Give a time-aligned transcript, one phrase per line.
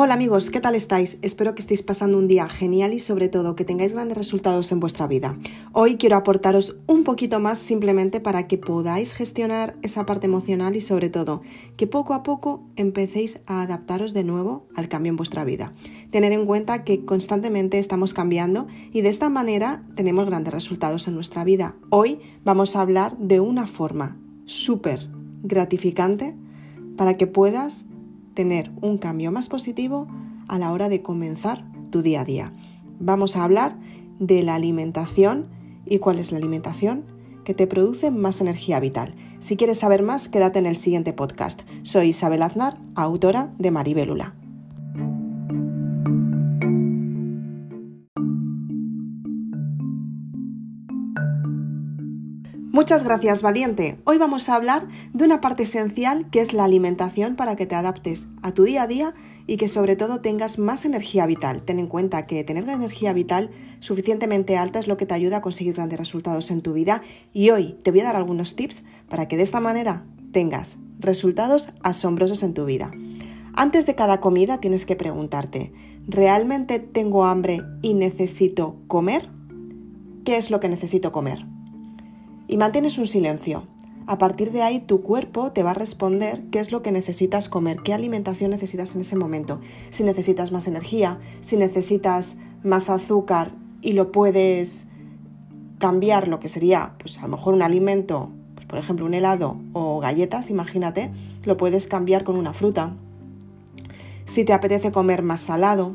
[0.00, 1.18] Hola amigos, ¿qué tal estáis?
[1.22, 4.78] Espero que estéis pasando un día genial y sobre todo que tengáis grandes resultados en
[4.78, 5.36] vuestra vida.
[5.72, 10.82] Hoy quiero aportaros un poquito más simplemente para que podáis gestionar esa parte emocional y
[10.82, 11.42] sobre todo
[11.76, 15.72] que poco a poco empecéis a adaptaros de nuevo al cambio en vuestra vida.
[16.10, 21.14] Tener en cuenta que constantemente estamos cambiando y de esta manera tenemos grandes resultados en
[21.14, 21.74] nuestra vida.
[21.90, 25.08] Hoy vamos a hablar de una forma súper
[25.42, 26.34] gratificante
[26.96, 27.86] para que puedas
[28.34, 30.06] tener un cambio más positivo
[30.48, 32.52] a la hora de comenzar tu día a día.
[33.00, 33.76] Vamos a hablar
[34.18, 35.48] de la alimentación
[35.86, 37.04] y cuál es la alimentación
[37.44, 39.14] que te produce más energía vital.
[39.38, 41.62] Si quieres saber más, quédate en el siguiente podcast.
[41.82, 44.34] Soy Isabel Aznar, autora de Maribélula.
[52.78, 53.98] Muchas gracias, valiente.
[54.04, 57.74] Hoy vamos a hablar de una parte esencial que es la alimentación para que te
[57.74, 59.14] adaptes a tu día a día
[59.48, 61.64] y que sobre todo tengas más energía vital.
[61.64, 65.38] Ten en cuenta que tener una energía vital suficientemente alta es lo que te ayuda
[65.38, 68.84] a conseguir grandes resultados en tu vida y hoy te voy a dar algunos tips
[69.08, 72.92] para que de esta manera tengas resultados asombrosos en tu vida.
[73.54, 75.72] Antes de cada comida tienes que preguntarte,
[76.06, 79.28] ¿realmente tengo hambre y necesito comer?
[80.24, 81.44] ¿Qué es lo que necesito comer?
[82.48, 83.64] Y mantienes un silencio.
[84.06, 87.50] A partir de ahí tu cuerpo te va a responder qué es lo que necesitas
[87.50, 89.60] comer, qué alimentación necesitas en ese momento.
[89.90, 94.86] Si necesitas más energía, si necesitas más azúcar y lo puedes
[95.78, 99.60] cambiar lo que sería pues a lo mejor un alimento, pues por ejemplo un helado
[99.74, 101.10] o galletas, imagínate,
[101.44, 102.96] lo puedes cambiar con una fruta.
[104.24, 105.94] Si te apetece comer más salado,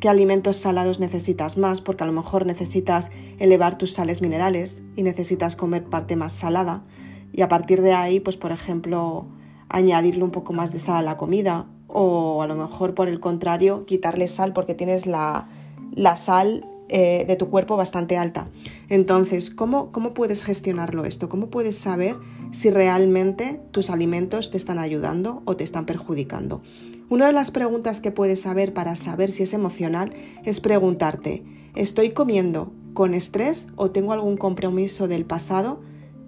[0.00, 5.02] qué alimentos salados necesitas más, porque a lo mejor necesitas elevar tus sales minerales y
[5.02, 6.82] necesitas comer parte más salada.
[7.32, 9.26] Y a partir de ahí, pues por ejemplo,
[9.68, 13.20] añadirle un poco más de sal a la comida o a lo mejor por el
[13.20, 15.48] contrario, quitarle sal porque tienes la,
[15.94, 18.48] la sal eh, de tu cuerpo bastante alta.
[18.88, 21.28] Entonces, ¿cómo, ¿cómo puedes gestionarlo esto?
[21.28, 22.16] ¿Cómo puedes saber
[22.50, 26.62] si realmente tus alimentos te están ayudando o te están perjudicando?
[27.10, 30.12] Una de las preguntas que puedes saber para saber si es emocional
[30.44, 31.42] es preguntarte,
[31.74, 35.80] ¿estoy comiendo con estrés o tengo algún compromiso del pasado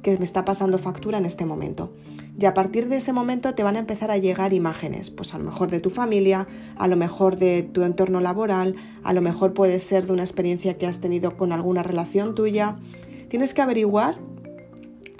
[0.03, 1.93] que me está pasando factura en este momento?
[2.37, 5.39] Y a partir de ese momento te van a empezar a llegar imágenes, pues a
[5.39, 9.55] lo mejor de tu familia, a lo mejor de tu entorno laboral, a lo mejor
[9.55, 12.77] puede ser de una experiencia que has tenido con alguna relación tuya.
[13.29, 14.19] Tienes que averiguar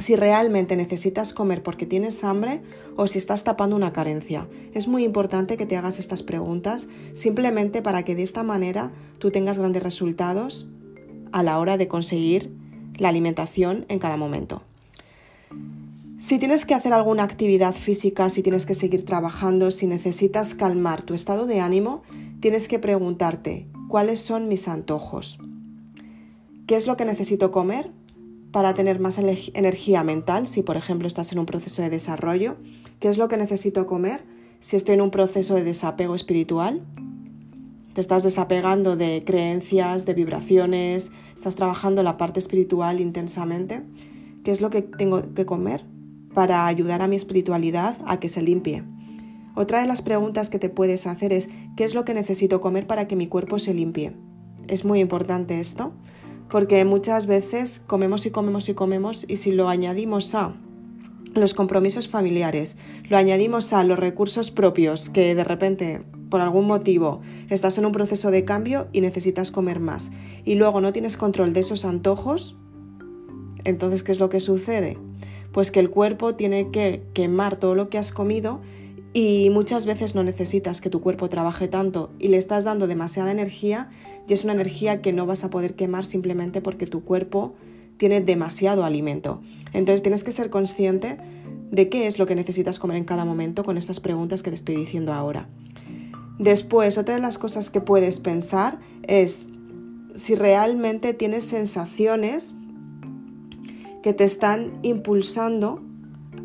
[0.03, 2.61] si realmente necesitas comer porque tienes hambre
[2.97, 4.49] o si estás tapando una carencia.
[4.75, 9.31] Es muy importante que te hagas estas preguntas simplemente para que de esta manera tú
[9.31, 10.67] tengas grandes resultados
[11.33, 12.53] a la hora de conseguir
[12.99, 14.63] la alimentación en cada momento.
[16.19, 21.03] Si tienes que hacer alguna actividad física, si tienes que seguir trabajando, si necesitas calmar
[21.03, 22.03] tu estado de ánimo,
[22.41, 25.39] tienes que preguntarte cuáles son mis antojos.
[26.67, 27.91] ¿Qué es lo que necesito comer
[28.53, 32.57] para tener más energía mental, si por ejemplo estás en un proceso de desarrollo,
[33.01, 34.25] qué es lo que necesito comer
[34.61, 36.83] si estoy en un proceso de desapego espiritual,
[37.95, 43.83] te estás desapegando de creencias, de vibraciones, estás trabajando la parte espiritual intensamente,
[44.45, 45.85] qué es lo que tengo que comer
[46.33, 48.85] para ayudar a mi espiritualidad a que se limpie.
[49.55, 52.87] Otra de las preguntas que te puedes hacer es, ¿qué es lo que necesito comer
[52.87, 54.15] para que mi cuerpo se limpie?
[54.69, 55.93] Es muy importante esto
[56.53, 60.55] porque muchas veces comemos y comemos y comemos y si lo añadimos a
[61.35, 62.77] los compromisos familiares,
[63.09, 67.93] lo añadimos a los recursos propios que de repente por algún motivo estás en un
[67.93, 70.13] proceso de cambio y necesitas comer más
[70.45, 72.55] y luego no tienes control de esos antojos,
[73.65, 74.99] entonces ¿qué es lo que sucede?
[75.53, 78.61] Pues que el cuerpo tiene que quemar todo lo que has comido
[79.15, 83.31] y muchas veces no necesitas que tu cuerpo trabaje tanto y le estás dando demasiada
[83.31, 83.91] energía
[84.27, 87.55] y es una energía que no vas a poder quemar simplemente porque tu cuerpo
[87.99, 89.43] tiene demasiado alimento.
[89.75, 91.19] Entonces tienes que ser consciente
[91.71, 94.57] de qué es lo que necesitas comer en cada momento con estas preguntas que te
[94.57, 95.49] estoy diciendo ahora.
[96.39, 99.49] Después, otra de las cosas que puedes pensar es
[100.15, 102.55] si realmente tienes sensaciones
[104.03, 105.83] que te están impulsando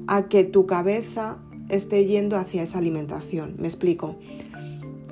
[0.06, 3.56] a que tu cabeza esté yendo hacia esa alimentación.
[3.58, 4.16] Me explico.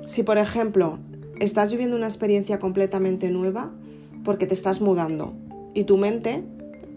[0.06, 0.98] Si, por ejemplo,
[1.40, 3.72] estás viviendo una experiencia completamente nueva
[4.24, 5.34] porque te estás mudando
[5.74, 6.44] y tu mente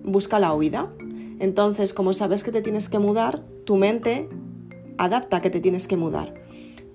[0.04, 0.92] busca la huida,
[1.40, 4.30] entonces, como sabes que te tienes que mudar, tu mente
[4.98, 6.34] adapta que te tienes que mudar.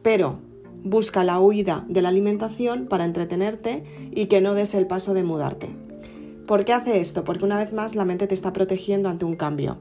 [0.03, 0.39] Pero
[0.83, 5.25] busca la huida de la alimentación para entretenerte y que no des el paso de
[5.25, 5.71] mudarte.
[6.47, 7.25] ¿Por qué hace esto?
[7.25, 9.79] Porque una vez más la mente te está protegiendo ante un cambio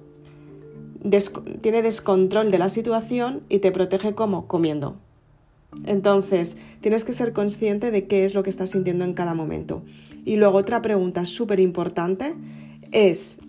[1.61, 4.95] tiene descontrol de la situación y te protege como comiendo.
[5.85, 9.83] Entonces, tienes que ser consciente de qué es lo que estás sintiendo en cada momento.
[10.25, 12.33] Y luego otra pregunta súper importante
[12.91, 13.39] es,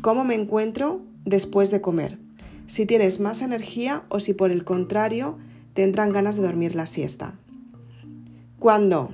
[0.00, 2.18] ¿cómo me encuentro después de comer?
[2.66, 5.38] Si tienes más energía o si por el contrario
[5.74, 7.34] te entran ganas de dormir la siesta.
[8.58, 9.10] Cuando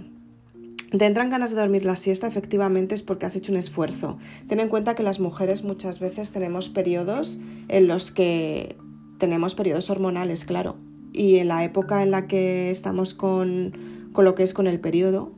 [0.97, 4.19] te entran ganas de dormir la siesta, efectivamente es porque has hecho un esfuerzo.
[4.49, 7.39] Ten en cuenta que las mujeres muchas veces tenemos periodos
[7.71, 8.77] en los que
[9.19, 10.77] tenemos periodos hormonales, claro,
[11.13, 14.81] y en la época en la que estamos con, con lo que es con el
[14.81, 15.33] periodo,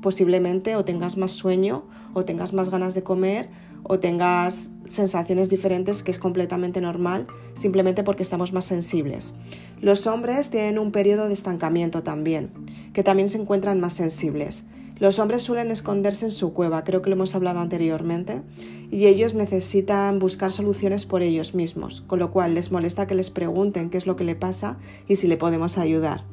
[0.00, 1.84] posiblemente o tengas más sueño
[2.14, 3.50] o tengas más ganas de comer
[3.82, 9.34] o tengas sensaciones diferentes que es completamente normal simplemente porque estamos más sensibles.
[9.80, 12.50] Los hombres tienen un periodo de estancamiento también,
[12.92, 14.64] que también se encuentran más sensibles.
[15.00, 18.42] Los hombres suelen esconderse en su cueva, creo que lo hemos hablado anteriormente,
[18.90, 23.30] y ellos necesitan buscar soluciones por ellos mismos, con lo cual les molesta que les
[23.30, 26.24] pregunten qué es lo que le pasa y si le podemos ayudar.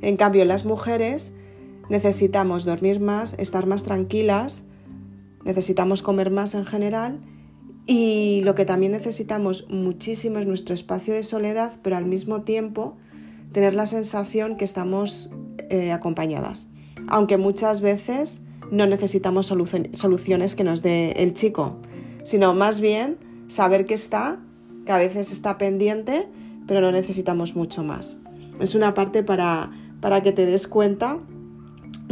[0.00, 1.34] En cambio, las mujeres
[1.90, 4.62] necesitamos dormir más, estar más tranquilas,
[5.44, 7.20] necesitamos comer más en general
[7.86, 12.96] y lo que también necesitamos muchísimo es nuestro espacio de soledad, pero al mismo tiempo
[13.52, 15.28] tener la sensación que estamos
[15.68, 16.70] eh, acompañadas
[17.10, 21.76] aunque muchas veces no necesitamos soluciones que nos dé el chico,
[22.22, 23.18] sino más bien
[23.48, 24.38] saber que está,
[24.84, 26.28] que a veces está pendiente,
[26.66, 28.18] pero no necesitamos mucho más.
[28.60, 29.70] Es una parte para,
[30.00, 31.18] para que te des cuenta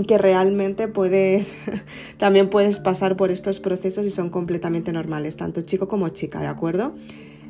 [0.07, 1.55] que realmente puedes,
[2.19, 6.47] también puedes pasar por estos procesos y son completamente normales, tanto chico como chica, ¿de
[6.47, 6.95] acuerdo?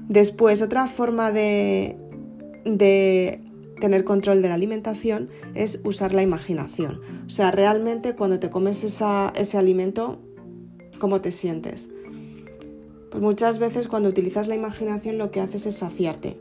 [0.09, 1.97] Después, otra forma de,
[2.65, 3.41] de
[3.81, 7.01] tener control de la alimentación es usar la imaginación.
[7.27, 10.19] O sea, realmente cuando te comes ese alimento,
[10.99, 11.91] ¿cómo te sientes?
[13.11, 16.39] Pues muchas veces cuando utilizas la imaginación lo que haces es saciarte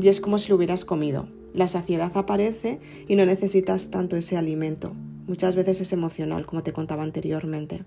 [0.00, 1.28] y es como si lo hubieras comido.
[1.54, 2.78] La saciedad aparece
[3.08, 4.92] y no necesitas tanto ese alimento.
[5.26, 7.84] Muchas veces es emocional, como te contaba anteriormente.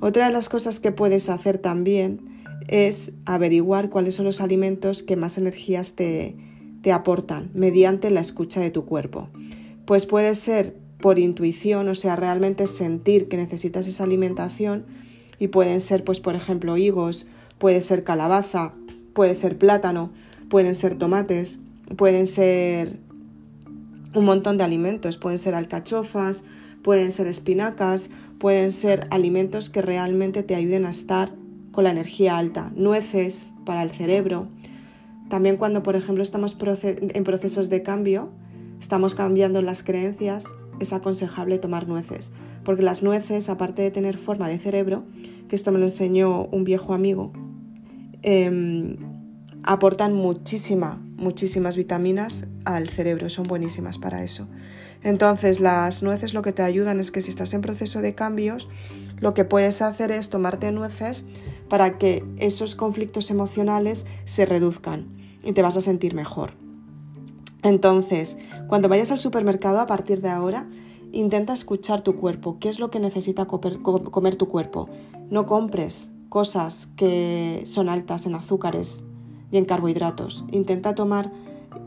[0.00, 2.20] Otra de las cosas que puedes hacer también
[2.68, 6.36] es averiguar cuáles son los alimentos que más energías te,
[6.86, 9.28] te aportan mediante la escucha de tu cuerpo.
[9.86, 14.84] Pues puede ser por intuición, o sea, realmente sentir que necesitas esa alimentación
[15.40, 17.26] y pueden ser, pues, por ejemplo, higos,
[17.58, 18.72] puede ser calabaza,
[19.14, 20.12] puede ser plátano,
[20.48, 21.58] pueden ser tomates,
[21.96, 23.00] pueden ser
[24.14, 26.44] un montón de alimentos, pueden ser alcachofas,
[26.84, 31.32] pueden ser espinacas, pueden ser alimentos que realmente te ayuden a estar
[31.72, 34.46] con la energía alta, nueces para el cerebro,
[35.28, 38.30] también cuando, por ejemplo, estamos en procesos de cambio,
[38.80, 40.46] estamos cambiando las creencias,
[40.80, 42.32] es aconsejable tomar nueces,
[42.64, 45.04] porque las nueces, aparte de tener forma de cerebro,
[45.48, 47.32] que esto me lo enseñó un viejo amigo,
[48.22, 48.96] em,
[49.62, 54.46] aportan muchísima, muchísimas vitaminas al cerebro, son buenísimas para eso.
[55.02, 58.68] Entonces, las nueces lo que te ayudan es que si estás en proceso de cambios,
[59.18, 61.24] lo que puedes hacer es tomarte nueces
[61.68, 65.06] para que esos conflictos emocionales se reduzcan
[65.42, 66.52] y te vas a sentir mejor.
[67.62, 68.36] Entonces,
[68.68, 70.68] cuando vayas al supermercado a partir de ahora,
[71.12, 74.88] intenta escuchar tu cuerpo, qué es lo que necesita comer tu cuerpo.
[75.30, 79.04] No compres cosas que son altas en azúcares
[79.50, 80.44] y en carbohidratos.
[80.52, 81.32] Intenta tomar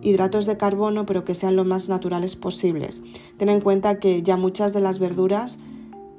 [0.02, 3.02] hidratos de carbono, pero que sean lo más naturales posibles.
[3.38, 5.60] Ten en cuenta que ya muchas de las verduras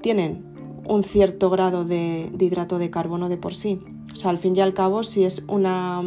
[0.01, 0.50] tienen
[0.91, 3.81] un cierto grado de, hidrato de carbono de por sí.
[4.13, 6.03] O sea, al fin y al cabo, si es una,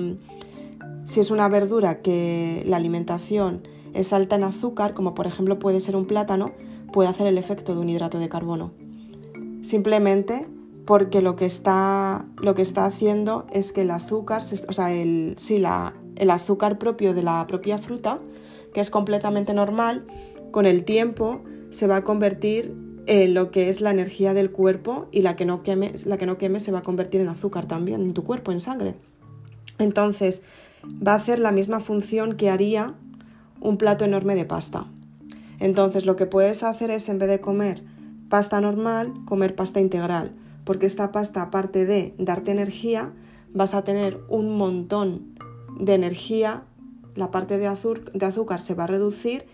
[1.05, 5.79] si es una verdura que la alimentación es alta en azúcar, como por ejemplo puede
[5.79, 6.51] ser un plátano,
[6.91, 8.71] puede hacer el efecto de un hidrato de carbono.
[9.61, 10.47] Simplemente
[10.85, 15.35] porque lo que está, lo que está haciendo es que el azúcar, o sea, el,
[15.37, 18.19] sí, la, el azúcar propio de la propia fruta,
[18.73, 20.05] que es completamente normal,
[20.51, 25.07] con el tiempo se va a convertir en lo que es la energía del cuerpo
[25.11, 27.65] y la que no queme, la que no queme se va a convertir en azúcar
[27.65, 28.95] también en tu cuerpo, en sangre.
[29.79, 30.43] Entonces,
[30.85, 32.93] va a hacer la misma función que haría
[33.59, 34.85] un plato enorme de pasta.
[35.59, 37.83] Entonces, lo que puedes hacer es, en vez de comer
[38.29, 40.33] pasta normal, comer pasta integral,
[40.63, 43.13] porque esta pasta, aparte de darte energía,
[43.53, 45.35] vas a tener un montón
[45.79, 46.63] de energía,
[47.15, 47.69] la parte de,
[48.13, 49.45] de azúcar se va a reducir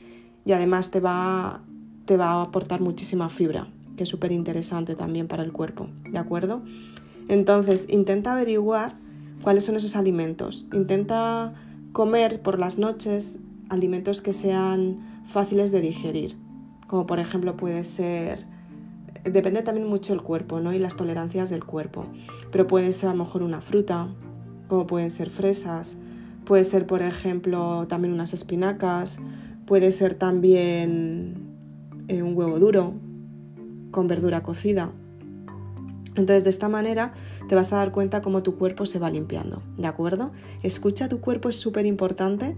[0.45, 1.63] y además te va,
[2.09, 6.17] te va a aportar muchísima fibra, que es súper interesante también para el cuerpo, ¿de
[6.17, 6.63] acuerdo?
[7.27, 8.95] Entonces, intenta averiguar
[9.43, 10.65] cuáles son esos alimentos.
[10.73, 11.53] Intenta
[11.91, 13.37] comer por las noches
[13.69, 16.35] alimentos que sean fáciles de digerir,
[16.87, 18.43] como por ejemplo puede ser
[19.23, 20.73] depende también mucho del cuerpo ¿no?
[20.73, 22.07] y las tolerancias del cuerpo,
[22.51, 24.07] pero puede ser a lo mejor una fruta,
[24.67, 25.95] como pueden ser fresas,
[26.43, 29.19] puede ser, por ejemplo, también unas espinacas,
[29.67, 31.48] puede ser también
[32.09, 32.93] eh, un huevo duro
[33.91, 34.91] con verdura cocida.
[36.15, 37.13] Entonces, de esta manera
[37.47, 40.31] te vas a dar cuenta cómo tu cuerpo se va limpiando, ¿de acuerdo?
[40.63, 42.57] Escucha tu cuerpo, es súper importante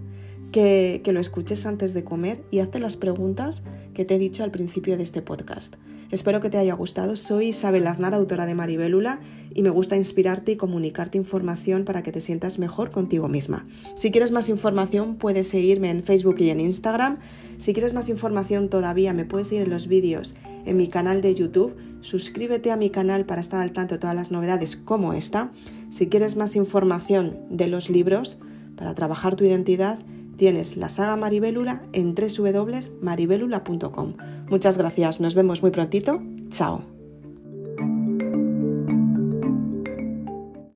[0.51, 4.43] que, que, lo escuches antes de comer y hazte las preguntas que te he dicho
[4.43, 5.75] al principio de este podcast.
[6.11, 7.15] Espero que te haya gustado.
[7.15, 9.21] Soy Isabel Aznar, autora de Maribélula,
[9.53, 13.65] y me gusta inspirarte y comunicarte información para que te sientas mejor contigo misma.
[13.95, 17.17] Si quieres más información, puedes seguirme en Facebook y en Instagram.
[17.57, 21.33] Si quieres más información todavía, me puedes seguir en los vídeos en mi canal de
[21.33, 21.75] YouTube.
[22.01, 25.51] Suscríbete a mi canal para estar al tanto de todas las novedades como esta.
[25.89, 28.37] Si quieres más información de los libros
[28.75, 29.99] para trabajar tu identidad,
[30.41, 34.13] tienes la saga Maribélula en www.maribélula.com.
[34.49, 36.19] Muchas gracias, nos vemos muy prontito.
[36.49, 37.00] Chao.